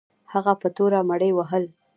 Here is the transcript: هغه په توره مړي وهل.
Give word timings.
هغه 0.31 0.53
په 0.61 0.67
توره 0.75 0.99
مړي 1.09 1.31
وهل. 1.33 1.63